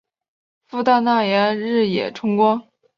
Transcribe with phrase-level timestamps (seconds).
[0.65, 2.63] 父大纳言日野重光。